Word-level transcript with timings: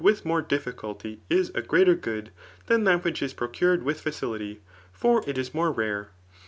witli 0.03 0.25
more 0.25 0.41
difficulty 0.41 1.19
{is 1.29 1.49
a 1.51 1.61
gneaiier 1.61 2.01
good] 2.01 2.31
than 2.65 2.83
tliat 2.83 3.03
winch 3.03 3.21
is 3.21 3.35
procured 3.35 3.83
with 3.83 4.03
Acflity} 4.03 4.57
for 4.91 5.23
il 5.27 5.37
is 5.37 5.53
more 5.53 5.71
rare. 5.71 6.09